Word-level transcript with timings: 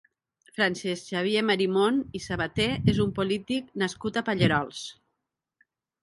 Francesc 0.53 1.09
Xavier 1.15 1.41
Marimon 1.49 1.99
i 2.19 2.21
Sabaté 2.27 2.65
és 2.93 3.01
un 3.03 3.11
polític 3.19 3.67
nascut 3.83 4.17
a 4.17 4.25
Pallerols. 4.31 4.81